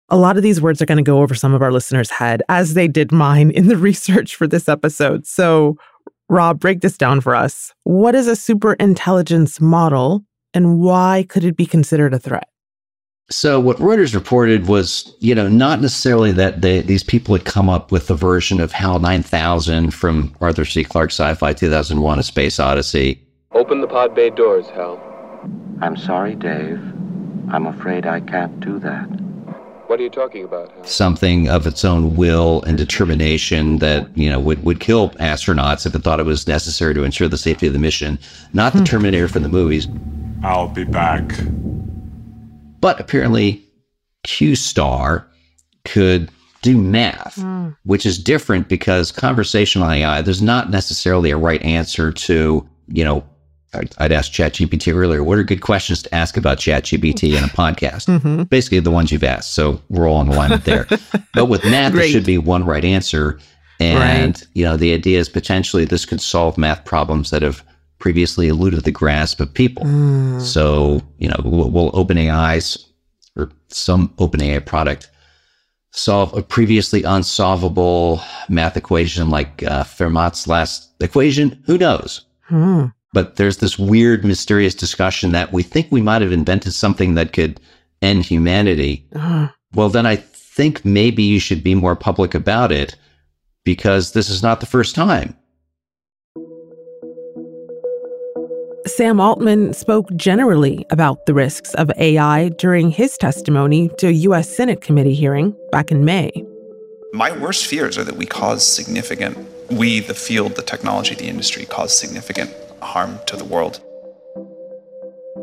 A 0.09 0.17
lot 0.17 0.37
of 0.37 0.43
these 0.43 0.61
words 0.61 0.81
are 0.81 0.85
going 0.85 0.97
to 0.97 1.03
go 1.03 1.21
over 1.21 1.33
some 1.33 1.53
of 1.53 1.63
our 1.63 1.71
listeners' 1.71 2.11
head, 2.11 2.43
as 2.47 2.75
they 2.75 2.87
did 2.87 3.11
mine 3.11 3.49
in 3.49 3.67
the 3.67 3.77
research 3.89 4.35
for 4.35 4.45
this 4.47 4.69
episode. 4.69 5.25
So, 5.25 5.77
Rob, 6.29 6.59
break 6.59 6.81
this 6.81 6.97
down 6.97 7.21
for 7.21 7.35
us. 7.35 7.73
What 7.83 8.13
is 8.15 8.27
a 8.27 8.35
super 8.35 8.73
intelligence 8.73 9.59
model 9.59 10.23
and 10.53 10.79
why 10.79 11.25
could 11.27 11.43
it 11.43 11.57
be 11.57 11.65
considered 11.65 12.13
a 12.13 12.19
threat? 12.19 12.47
So 13.31 13.59
what 13.59 13.77
Reuters 13.77 14.13
reported 14.13 14.67
was, 14.67 15.15
you 15.19 15.33
know, 15.33 15.47
not 15.47 15.81
necessarily 15.81 16.31
that 16.33 16.61
they, 16.61 16.81
these 16.81 17.01
people 17.01 17.35
had 17.35 17.43
come 17.43 17.69
up 17.69 17.91
with 17.91 18.05
the 18.05 18.13
version 18.13 18.61
of 18.61 18.71
HAL 18.71 18.99
9000 18.99 19.91
from 19.91 20.35
Arthur 20.41 20.63
C. 20.63 20.83
Clarke's 20.83 21.19
sci-fi 21.19 21.53
2001: 21.53 22.19
A 22.19 22.23
Space 22.23 22.59
Odyssey. 22.59 23.19
Open 23.51 23.81
the 23.81 23.87
pod 23.87 24.13
bay 24.13 24.29
doors, 24.29 24.67
Hal. 24.69 25.01
I'm 25.81 25.97
sorry, 25.97 26.35
Dave. 26.35 26.79
I'm 27.49 27.65
afraid 27.65 28.05
I 28.05 28.19
can't 28.19 28.59
do 28.59 28.77
that. 28.79 29.05
What 29.87 29.99
are 29.99 30.03
you 30.03 30.09
talking 30.09 30.43
about, 30.43 30.71
Hal? 30.71 30.83
Something 30.83 31.49
of 31.49 31.65
its 31.65 31.83
own 31.83 32.15
will 32.15 32.61
and 32.63 32.77
determination 32.77 33.79
that, 33.79 34.15
you 34.15 34.29
know, 34.29 34.39
would, 34.39 34.63
would 34.63 34.79
kill 34.79 35.09
astronauts 35.11 35.87
if 35.87 35.95
it 35.95 36.03
thought 36.03 36.19
it 36.19 36.27
was 36.27 36.47
necessary 36.47 36.93
to 36.93 37.03
ensure 37.03 37.27
the 37.27 37.37
safety 37.39 37.65
of 37.65 37.73
the 37.73 37.79
mission. 37.79 38.19
Not 38.53 38.73
the 38.73 38.79
hmm. 38.79 38.85
Terminator 38.85 39.27
from 39.27 39.41
the 39.41 39.49
movies. 39.49 39.87
I'll 40.43 40.67
be 40.67 40.83
back. 40.83 41.31
But 42.85 42.99
apparently, 42.99 43.63
Q 44.25 44.55
Star 44.55 45.25
could 45.85 46.29
do 46.61 46.77
math, 46.77 47.35
Mm. 47.39 47.75
which 47.83 48.05
is 48.05 48.19
different 48.19 48.69
because 48.69 49.11
conversational 49.11 49.89
AI, 49.89 50.21
there's 50.21 50.43
not 50.43 50.69
necessarily 50.69 51.31
a 51.31 51.37
right 51.37 51.59
answer 51.63 52.11
to, 52.11 52.63
you 52.87 53.03
know, 53.03 53.23
I'd- 53.73 54.13
asked 54.13 54.33
ChatGPT 54.33 54.93
earlier, 54.93 55.23
what 55.23 55.39
are 55.39 55.43
good 55.43 55.61
questions 55.61 56.03
to 56.03 56.13
ask 56.13 56.37
about 56.37 56.59
ChatGPT 56.59 57.35
in 57.35 57.43
a 57.43 57.47
podcast? 57.47 58.05
Mhm. 58.21 58.47
Basically, 58.51 58.79
the 58.81 58.91
ones 58.91 59.11
you've 59.11 59.23
asked. 59.23 59.55
So 59.55 59.81
we're 59.89 60.07
all 60.07 60.21
in 60.21 60.27
alignment 60.27 60.65
there. 60.65 60.85
but 61.33 61.45
with 61.47 61.65
math, 61.65 61.93
there 61.93 62.07
should 62.07 62.23
be 62.23 62.37
one 62.37 62.63
right 62.65 62.85
answer. 62.85 63.39
And, 63.79 64.41
you 64.53 64.63
know, 64.63 64.77
the 64.77 64.93
idea 64.93 65.19
is 65.19 65.27
potentially 65.27 65.85
this 65.85 66.05
could 66.05 66.21
solve 66.21 66.55
math 66.55 66.85
problems 66.85 67.31
that 67.31 67.41
have 67.41 67.63
previously 67.99 68.47
eluded 68.47 68.83
the 68.83 68.91
grasp 68.91 69.39
of 69.39 69.53
people. 69.53 69.83
Mm. 69.83 70.41
So, 70.41 71.01
you 71.17 71.29
know, 71.29 71.39
will, 71.43 71.71
will 71.71 71.91
OpenAI's 71.91 72.89
or 73.35 73.51
some 73.69 74.09
OpenAI 74.17 74.65
product 74.65 75.09
solve 75.91 76.33
a 76.35 76.41
previously 76.41 77.03
unsolvable 77.03 78.21
math 78.49 78.75
equation 78.77 79.29
like 79.29 79.63
uh, 79.63 79.83
Fermat's 79.83 80.47
last 80.47 80.89
equation? 80.99 81.63
Who 81.65 81.77
knows? 81.77 82.25
Hmm. 82.43 82.87
But 83.13 83.37
there's 83.37 83.57
this 83.57 83.79
weird, 83.79 84.25
mysterious 84.25 84.75
discussion 84.75 85.31
that 85.31 85.53
we 85.53 85.63
think 85.63 85.87
we 85.89 86.01
might 86.01 86.21
have 86.21 86.33
invented 86.33 86.73
something 86.73 87.15
that 87.15 87.31
could 87.31 87.61
end 88.01 88.25
humanity. 88.25 89.07
Ah. 89.15 89.55
Well, 89.73 89.89
then 89.89 90.05
I 90.05 90.17
think 90.17 90.83
maybe 90.83 91.23
you 91.23 91.39
should 91.39 91.63
be 91.63 91.75
more 91.75 91.95
public 91.95 92.35
about 92.35 92.71
it 92.71 92.95
because 93.63 94.11
this 94.11 94.29
is 94.29 94.43
not 94.43 94.59
the 94.59 94.65
first 94.65 94.95
time. 94.95 95.35
Sam 98.85 99.19
Altman 99.19 99.73
spoke 99.73 100.15
generally 100.15 100.85
about 100.91 101.25
the 101.25 101.33
risks 101.33 101.73
of 101.73 101.89
AI 101.97 102.49
during 102.49 102.91
his 102.91 103.17
testimony 103.17 103.89
to 103.97 104.07
a 104.07 104.11
U.S. 104.11 104.47
Senate 104.47 104.81
committee 104.81 105.15
hearing 105.15 105.55
back 105.71 105.89
in 105.89 106.05
May. 106.05 106.31
My 107.11 107.35
worst 107.35 107.65
fears 107.65 107.97
are 107.97 108.03
that 108.03 108.15
we 108.15 108.27
cause 108.27 108.65
significant, 108.65 109.37
we, 109.71 110.01
the 110.01 110.13
field, 110.13 110.55
the 110.55 110.61
technology, 110.61 111.15
the 111.15 111.25
industry, 111.25 111.65
cause 111.65 111.97
significant 111.97 112.53
harm 112.79 113.17
to 113.25 113.35
the 113.35 113.43
world. 113.43 113.81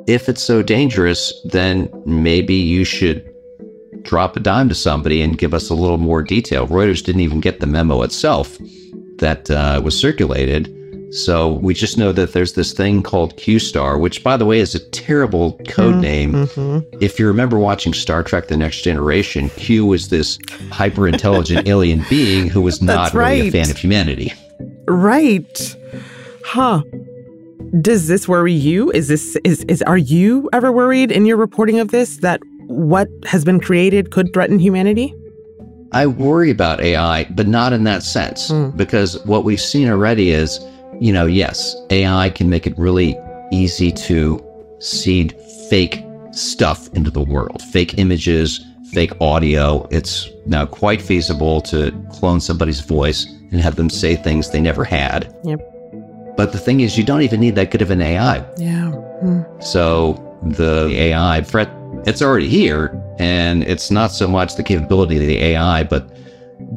If 0.07 0.29
it's 0.29 0.43
so 0.43 0.63
dangerous, 0.63 1.33
then 1.45 1.91
maybe 2.07 2.55
you 2.55 2.85
should 2.85 3.29
drop 4.03 4.37
a 4.37 4.41
dime 4.41 4.69
to 4.69 4.75
somebody 4.77 5.21
and 5.21 5.37
give 5.37 5.53
us 5.53 5.69
a 5.69 5.75
little 5.75 5.99
more 5.99 6.23
detail. 6.23 6.69
Reuters 6.69 7.05
didn't 7.05 7.23
even 7.23 7.41
get 7.41 7.59
the 7.59 7.67
memo 7.67 8.03
itself 8.03 8.57
that 9.19 9.51
uh, 9.51 9.81
was 9.83 9.99
circulated. 9.99 10.73
So 11.13 11.53
we 11.53 11.75
just 11.75 11.99
know 11.99 12.11
that 12.13 12.33
there's 12.33 12.55
this 12.55 12.73
thing 12.73 13.03
called 13.03 13.37
Q 13.37 13.59
Star, 13.59 13.99
which, 13.99 14.25
by 14.25 14.39
the 14.39 14.47
way, 14.47 14.61
is 14.61 14.75
a 14.75 14.79
terrible 14.79 15.61
code 15.69 15.97
name. 15.97 16.33
Mm-hmm. 16.33 16.99
If 17.03 17.19
you 17.19 17.27
remember 17.27 17.59
watching 17.59 17.93
Star 17.93 18.23
Trek 18.23 18.49
The 18.49 18.57
Next 18.57 18.81
Generation, 18.81 19.51
Q 19.51 19.85
was 19.85 20.09
this 20.09 20.39
hyper 20.71 21.07
intelligent 21.07 21.69
alien 21.73 22.05
being 22.09 22.49
who 22.49 22.63
was 22.63 22.81
not 22.81 23.13
That's 23.13 23.15
really 23.15 23.41
a 23.41 23.43
right. 23.45 23.53
fan 23.53 23.71
of 23.71 23.77
humanity. 23.77 24.33
Right. 24.89 25.77
Huh. 26.47 26.83
Does 27.81 28.09
this 28.09 28.27
worry 28.27 28.55
you? 28.55 28.91
Is 28.93 29.09
this 29.09 29.37
is 29.45 29.65
is 29.65 29.83
are 29.83 29.99
you 29.99 30.49
ever 30.53 30.73
worried 30.73 31.13
in 31.13 31.27
your 31.27 31.37
reporting 31.37 31.79
of 31.79 31.91
this 31.91 32.19
that 32.19 32.41
what 32.69 33.09
has 33.27 33.45
been 33.45 33.61
created 33.61 34.11
could 34.13 34.33
threaten 34.33 34.59
humanity? 34.59 35.15
I 35.93 36.07
worry 36.07 36.51
about 36.51 36.81
AI, 36.81 37.25
but 37.25 37.47
not 37.47 37.75
in 37.75 37.85
that 37.85 38.03
sense, 38.03 38.51
because 38.77 39.23
what 39.27 39.45
we've 39.45 39.61
seen 39.61 39.89
already 39.91 40.31
is, 40.31 40.59
you 41.03 41.13
know, 41.13 41.27
yes, 41.27 41.75
AI 41.91 42.31
can 42.31 42.49
make 42.49 42.65
it 42.65 42.79
really 42.79 43.19
easy 43.51 43.91
to 43.91 44.41
seed 44.79 45.37
fake 45.69 46.05
stuff 46.31 46.87
into 46.95 47.11
the 47.11 47.25
world, 47.25 47.61
fake 47.61 47.99
images, 47.99 48.65
fake 48.93 49.11
audio. 49.21 49.85
It's 49.91 50.31
now 50.47 50.65
quite 50.65 51.03
feasible 51.03 51.61
to 51.63 51.91
clone 52.13 52.41
somebody's 52.41 52.79
voice 52.79 53.27
and 53.51 53.61
have 53.61 53.75
them 53.75 53.91
say 53.91 54.15
things 54.15 54.51
they 54.51 54.61
never 54.61 54.85
had. 54.85 55.35
Yep. 55.43 55.61
But 56.37 56.53
the 56.53 56.59
thing 56.59 56.81
is, 56.81 56.97
you 56.97 57.03
don't 57.03 57.23
even 57.23 57.41
need 57.41 57.57
that 57.57 57.73
good 57.73 57.83
of 57.83 57.91
an 57.91 58.01
AI. 58.01 58.37
Yeah. 58.57 58.93
Hmm. 58.93 59.43
So 59.61 60.39
the 60.41 60.87
AI 60.93 61.43
threat, 61.43 61.69
it's 62.07 62.23
already 62.23 62.49
here, 62.49 62.97
and 63.19 63.65
it's 63.65 63.91
not 63.91 64.13
so 64.13 64.29
much 64.29 64.55
the 64.55 64.63
capability 64.63 65.17
of 65.17 65.23
the 65.23 65.39
AI, 65.39 65.83
but 65.83 66.12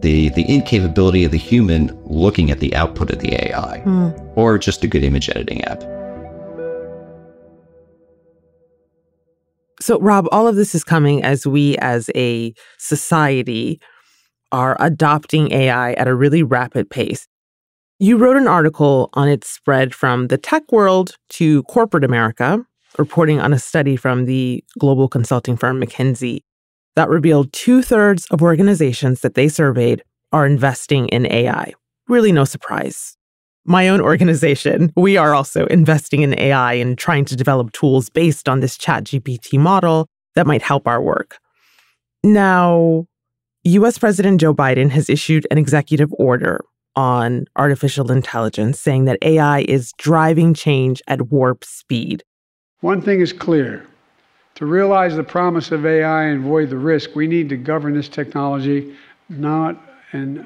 the 0.01 0.29
the 0.29 0.49
incapability 0.49 1.23
of 1.23 1.31
the 1.31 1.37
human 1.37 1.97
looking 2.05 2.51
at 2.51 2.59
the 2.59 2.75
output 2.75 3.11
of 3.11 3.19
the 3.19 3.33
AI, 3.33 3.79
Hmm. 3.79 4.09
or 4.35 4.57
just 4.57 4.83
a 4.83 4.87
good 4.87 5.03
image 5.03 5.29
editing 5.29 5.63
app. 5.65 5.83
So, 9.81 9.99
Rob, 9.99 10.27
all 10.31 10.47
of 10.47 10.55
this 10.55 10.73
is 10.73 10.83
coming 10.83 11.23
as 11.23 11.45
we 11.45 11.77
as 11.77 12.09
a 12.15 12.53
society 12.77 13.79
are 14.51 14.77
adopting 14.79 15.51
AI 15.51 15.93
at 15.93 16.07
a 16.07 16.15
really 16.15 16.43
rapid 16.43 16.89
pace. 16.89 17.27
You 17.99 18.17
wrote 18.17 18.37
an 18.37 18.47
article 18.47 19.09
on 19.13 19.27
its 19.27 19.49
spread 19.49 19.93
from 19.93 20.27
the 20.27 20.37
tech 20.37 20.71
world 20.71 21.17
to 21.31 21.63
corporate 21.63 22.03
America, 22.03 22.65
reporting 22.97 23.39
on 23.41 23.53
a 23.53 23.59
study 23.59 23.95
from 23.95 24.25
the 24.25 24.63
global 24.79 25.07
consulting 25.07 25.57
firm 25.57 25.81
McKinsey 25.81 26.41
that 26.95 27.09
revealed 27.09 27.51
two 27.53 27.81
thirds 27.81 28.25
of 28.31 28.41
organizations 28.41 29.21
that 29.21 29.35
they 29.35 29.47
surveyed 29.47 30.03
are 30.31 30.45
investing 30.45 31.07
in 31.09 31.31
AI. 31.31 31.73
Really, 32.07 32.31
no 32.31 32.45
surprise. 32.45 33.17
My 33.65 33.87
own 33.87 33.99
organization, 33.99 34.93
we 34.95 35.17
are 35.17 35.33
also 35.33 35.65
investing 35.67 36.21
in 36.21 36.37
AI 36.39 36.73
and 36.73 36.97
trying 36.97 37.25
to 37.25 37.35
develop 37.35 37.71
tools 37.71 38.09
based 38.09 38.47
on 38.47 38.59
this 38.59 38.77
ChatGPT 38.77 39.57
model 39.57 40.07
that 40.35 40.45
might 40.45 40.61
help 40.61 40.87
our 40.87 41.01
work. 41.01 41.39
Now, 42.23 43.07
US 43.63 43.97
President 43.97 44.39
Joe 44.39 44.53
Biden 44.53 44.91
has 44.91 45.09
issued 45.09 45.47
an 45.49 45.57
executive 45.57 46.13
order 46.19 46.63
on 46.95 47.45
artificial 47.55 48.11
intelligence 48.11 48.79
saying 48.79 49.05
that 49.05 49.17
AI 49.21 49.61
is 49.61 49.91
driving 49.97 50.53
change 50.53 51.01
at 51.07 51.29
warp 51.31 51.63
speed. 51.63 52.23
One 52.81 53.01
thing 53.01 53.19
is 53.19 53.33
clear 53.33 53.85
to 54.55 54.65
realize 54.65 55.15
the 55.15 55.23
promise 55.23 55.71
of 55.71 55.85
AI 55.85 56.23
and 56.23 56.43
avoid 56.43 56.69
the 56.69 56.77
risk, 56.77 57.13
we 57.15 57.27
need 57.27 57.49
to 57.49 57.57
govern 57.57 57.93
this 57.93 58.07
technology, 58.07 58.95
not, 59.29 59.79
and 60.13 60.39
uh, 60.39 60.43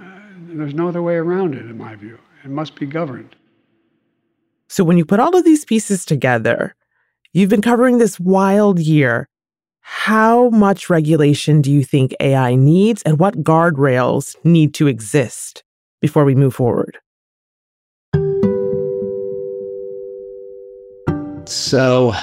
there's 0.50 0.74
no 0.74 0.88
other 0.88 1.02
way 1.02 1.16
around 1.16 1.54
it, 1.54 1.62
in 1.62 1.78
my 1.78 1.96
view. 1.96 2.18
It 2.44 2.50
must 2.50 2.76
be 2.76 2.86
governed. 2.86 3.36
So, 4.68 4.84
when 4.84 4.98
you 4.98 5.06
put 5.06 5.20
all 5.20 5.36
of 5.36 5.46
these 5.46 5.66
pieces 5.66 6.06
together, 6.06 6.76
you've 7.34 7.50
been 7.50 7.62
covering 7.62 7.98
this 7.98 8.20
wild 8.20 8.80
year. 8.80 9.28
How 9.82 10.50
much 10.50 10.90
regulation 10.90 11.62
do 11.62 11.72
you 11.72 11.84
think 11.84 12.16
AI 12.20 12.56
needs, 12.56 13.02
and 13.04 13.20
what 13.20 13.44
guardrails 13.44 14.36
need 14.44 14.74
to 14.76 14.88
exist 14.88 15.64
before 16.02 16.26
we 16.26 16.36
move 16.36 16.56
forward? 16.56 16.98
So, 21.46 22.14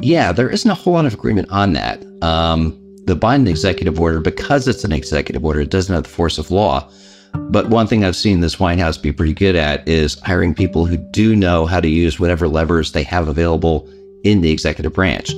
yeah, 0.00 0.32
there 0.32 0.50
isn't 0.50 0.70
a 0.70 0.74
whole 0.74 0.94
lot 0.94 1.06
of 1.06 1.14
agreement 1.14 1.50
on 1.50 1.72
that. 1.74 2.02
Um, 2.22 2.80
the 3.06 3.16
Biden 3.16 3.48
executive 3.48 4.00
order, 4.00 4.20
because 4.20 4.66
it's 4.66 4.84
an 4.84 4.92
executive 4.92 5.44
order, 5.44 5.60
it 5.60 5.70
doesn't 5.70 5.94
have 5.94 6.04
the 6.04 6.08
force 6.08 6.38
of 6.38 6.50
law. 6.50 6.90
But 7.34 7.68
one 7.68 7.86
thing 7.86 8.04
I've 8.04 8.16
seen 8.16 8.40
this 8.40 8.60
White 8.60 8.78
House 8.78 8.96
be 8.96 9.12
pretty 9.12 9.34
good 9.34 9.56
at 9.56 9.86
is 9.88 10.18
hiring 10.20 10.54
people 10.54 10.86
who 10.86 10.96
do 10.96 11.34
know 11.34 11.66
how 11.66 11.80
to 11.80 11.88
use 11.88 12.20
whatever 12.20 12.48
levers 12.48 12.92
they 12.92 13.02
have 13.02 13.28
available 13.28 13.88
in 14.22 14.40
the 14.40 14.50
executive 14.50 14.92
branch. 14.92 15.32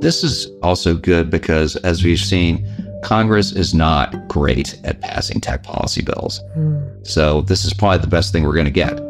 This 0.00 0.22
is 0.22 0.48
also 0.62 0.94
good 0.94 1.30
because, 1.30 1.76
as 1.76 2.04
we've 2.04 2.18
seen, 2.18 2.66
Congress 3.02 3.52
is 3.52 3.74
not 3.74 4.28
great 4.28 4.78
at 4.84 5.00
passing 5.00 5.40
tech 5.40 5.62
policy 5.62 6.02
bills. 6.02 6.40
So, 7.02 7.42
this 7.42 7.64
is 7.64 7.74
probably 7.74 7.98
the 7.98 8.06
best 8.06 8.32
thing 8.32 8.44
we're 8.44 8.54
going 8.54 8.66
to 8.66 8.70
get. 8.70 9.09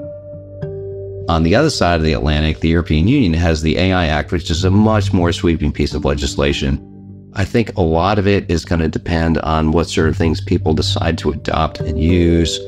On 1.28 1.42
the 1.42 1.54
other 1.54 1.70
side 1.70 1.96
of 1.96 2.02
the 2.02 2.12
Atlantic, 2.12 2.60
the 2.60 2.68
European 2.68 3.06
Union 3.06 3.34
has 3.34 3.62
the 3.62 3.78
AI 3.78 4.06
Act, 4.06 4.32
which 4.32 4.50
is 4.50 4.64
a 4.64 4.70
much 4.70 5.12
more 5.12 5.32
sweeping 5.32 5.72
piece 5.72 5.94
of 5.94 6.04
legislation. 6.04 6.86
I 7.34 7.44
think 7.44 7.76
a 7.76 7.82
lot 7.82 8.18
of 8.18 8.26
it 8.26 8.50
is 8.50 8.64
going 8.64 8.80
to 8.80 8.88
depend 8.88 9.38
on 9.38 9.70
what 9.70 9.88
sort 9.88 10.08
of 10.08 10.16
things 10.16 10.40
people 10.40 10.74
decide 10.74 11.18
to 11.18 11.30
adopt 11.30 11.78
and 11.78 12.02
use, 12.02 12.58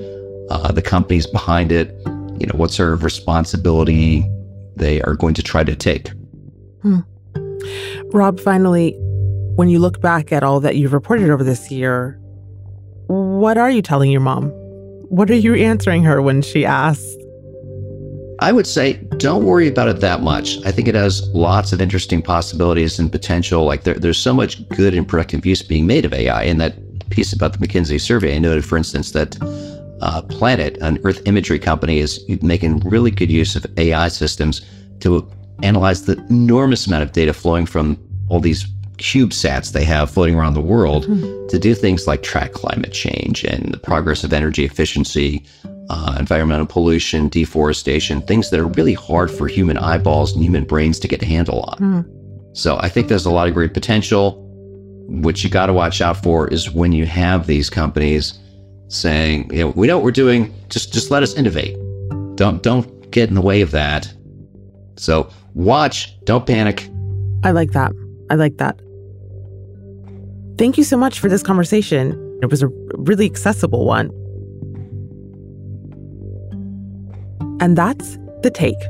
uh, 0.51 0.71
the 0.71 0.83
companies 0.83 1.27
behind 1.27 1.73
it, 1.73 1.93
you 2.39 2.47
know, 2.47 2.55
what 2.55 2.71
sort 2.71 2.93
of 2.93 3.03
responsibility 3.03 4.25
they 4.77 5.03
are 5.03 5.15
going 5.15 5.35
to 5.35 5.43
try 5.43 5.65
to 5.65 5.75
take. 5.75 6.13
Hmm. 6.83 7.01
Rob, 8.13 8.39
finally, 8.39 8.95
when 9.57 9.69
you 9.69 9.79
look 9.79 10.01
back 10.01 10.33
at 10.33 10.43
all 10.43 10.61
that 10.61 10.77
you've 10.77 10.93
reported 10.93 11.31
over 11.31 11.43
this 11.43 11.71
year, 11.71 12.19
what 13.07 13.59
are 13.59 13.71
you 13.71 13.83
telling 13.83 14.11
your 14.11 14.21
mom? 14.21 14.51
What 15.09 15.31
are 15.31 15.35
you 15.35 15.55
answering 15.55 16.05
her 16.05 16.23
when 16.23 16.43
she 16.43 16.65
asks? 16.65 17.17
I 18.43 18.51
would 18.51 18.67
say 18.67 18.95
don't 19.19 19.45
worry 19.45 19.69
about 19.69 19.87
it 19.87 20.01
that 20.01 20.21
much. 20.21 20.59
I 20.67 20.73
think 20.73 20.89
it 20.89 20.97
has 20.97 21.29
lots 21.29 21.73
of 21.73 21.81
interesting 21.81 22.21
possibilities 22.21 22.99
and 22.99 23.11
potential. 23.11 23.65
Like 23.65 23.85
there, 23.85 23.95
there's 23.95 24.19
so 24.19 24.35
much 24.35 24.69
good 24.71 24.95
and 24.95 25.07
productive 25.07 25.47
use 25.47 25.63
being 25.63 25.87
made 25.87 26.05
of 26.05 26.13
AI. 26.13 26.43
In 26.43 26.59
that 26.59 26.75
piece 27.09 27.33
about 27.33 27.53
the 27.53 27.65
McKinsey 27.65 28.01
survey, 28.01 28.35
I 28.35 28.41
noted, 28.41 28.65
for 28.65 28.77
instance, 28.77 29.13
that 29.13 29.39
uh, 30.01 30.23
Planet, 30.23 30.77
an 30.81 30.99
Earth 31.05 31.23
imagery 31.25 31.61
company, 31.61 32.01
is 32.01 32.29
making 32.43 32.81
really 32.81 33.13
good 33.13 33.31
use 33.31 33.55
of 33.55 33.65
AI 33.79 34.09
systems 34.09 34.61
to 34.99 35.31
analyze 35.63 36.07
the 36.07 36.19
enormous 36.29 36.89
amount 36.89 37.05
of 37.05 37.13
data 37.13 37.33
flowing 37.33 37.65
from 37.65 37.97
all 38.29 38.41
these 38.41 38.67
CubeSats 38.99 39.73
they 39.73 39.85
have 39.85 40.11
floating 40.11 40.35
around 40.35 40.55
the 40.55 40.61
world 40.61 41.05
to 41.49 41.59
do 41.59 41.75
things 41.75 42.07
like 42.07 42.23
track 42.23 42.53
climate 42.53 42.93
change 42.93 43.45
and 43.45 43.73
the 43.73 43.79
progress 43.79 44.23
of 44.25 44.33
energy 44.33 44.65
efficiency, 44.65 45.45
uh, 45.91 46.17
environmental 46.19 46.67
pollution, 46.67 47.29
deforestation, 47.29 48.23
things 48.23 48.51
that 48.51 48.61
are 48.61 48.67
really 48.69 48.95
hard 48.95 49.31
for 49.31 49.49
human 49.49 49.77
eyeballs 49.79 50.33
and 50.33 50.43
human 50.43 50.65
brains 50.65 50.99
to 51.01 51.09
get 51.09 51.23
a 51.23 51.27
handle 51.27 51.61
on. 51.63 52.05
So 52.55 52.79
I 52.79 52.89
think 52.89 53.09
there's 53.09 53.27
a 53.27 53.31
lot 53.31 53.49
of 53.49 53.55
great 53.55 53.75
potential. 53.75 54.39
What 55.09 55.43
you 55.43 55.51
got 55.51 55.67
to 55.67 55.73
watch 55.73 56.01
out 56.01 56.23
for 56.23 56.49
is 56.49 56.71
when 56.71 56.93
you 56.93 57.07
have 57.07 57.47
these 57.47 57.69
companies 57.71 58.39
saying, 58.89 59.53
you 59.53 59.61
know, 59.61 59.73
we 59.75 59.87
know 59.87 59.97
what 59.99 60.05
we're 60.05 60.11
doing, 60.13 60.55
just 60.69 60.93
just 60.93 61.11
let 61.11 61.23
us 61.23 61.35
innovate. 61.35 61.77
Don't 62.37 62.63
don't 62.63 63.11
get 63.11 63.29
in 63.29 63.35
the 63.35 63.41
way 63.41 63.63
of 63.63 63.71
that. 63.73 64.13
So 64.97 65.31
watch, 65.55 66.19
don't 66.25 66.47
panic. 66.47 66.89
I 67.43 67.51
like 67.51 67.73
that. 67.73 67.93
I 68.33 68.35
like 68.35 68.57
that. 68.57 68.81
Thank 70.57 70.79
you 70.79 70.85
so 70.85 70.97
much 70.97 71.21
for 71.21 71.29
this 71.29 71.43
conversation. 71.43 72.13
It 72.43 72.51
was 72.51 72.63
a 72.63 72.69
really 72.97 73.27
accessible 73.27 73.85
one. 73.85 74.07
And 77.61 77.77
that's 77.77 78.17
The 78.43 78.51
Take. 78.51 78.83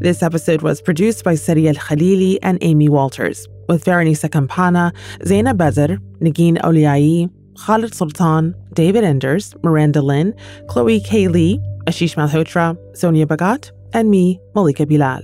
This 0.00 0.22
episode 0.22 0.60
was 0.60 0.82
produced 0.82 1.24
by 1.24 1.34
Sari 1.34 1.66
Al 1.66 1.76
Khalili 1.76 2.38
and 2.42 2.58
Amy 2.60 2.90
Walters, 2.90 3.48
with 3.70 3.84
Fahrinisa 3.86 4.30
Campana, 4.30 4.92
Zainab 5.24 5.56
Bezer, 5.56 5.98
Nagin 6.20 6.58
Oliai, 6.58 7.30
Khalid 7.58 7.94
Sultan, 7.94 8.54
David 8.74 9.02
Enders, 9.02 9.56
Miranda 9.64 10.02
Lynn, 10.02 10.34
Chloe 10.68 11.00
K. 11.00 11.28
Lee, 11.28 11.58
Ashish 11.86 12.16
Malhotra, 12.16 12.76
Sonia 12.94 13.26
Bagat, 13.26 13.70
and 13.94 14.10
me, 14.10 14.38
Malika 14.54 14.84
Bilal. 14.84 15.22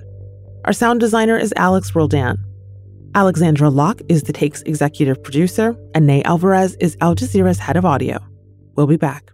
Our 0.64 0.72
sound 0.72 1.00
designer 1.00 1.36
is 1.36 1.52
Alex 1.58 1.94
Roldan. 1.94 2.38
Alexandra 3.16 3.70
Locke 3.70 4.02
is 4.08 4.24
The 4.24 4.32
Take's 4.32 4.62
executive 4.62 5.22
producer, 5.22 5.76
and 5.94 6.04
Ney 6.04 6.24
Alvarez 6.24 6.74
is 6.80 6.96
Al 7.00 7.14
Jazeera's 7.14 7.60
head 7.60 7.76
of 7.76 7.84
audio. 7.84 8.18
We'll 8.74 8.88
be 8.88 8.96
back. 8.96 9.33